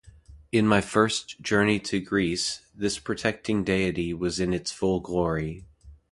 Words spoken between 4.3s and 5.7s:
in its full glory.